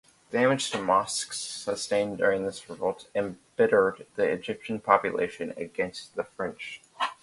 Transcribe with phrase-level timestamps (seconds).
[0.31, 6.81] Damage to mosques sustained during this revolt embittered the Egyptian population against the French.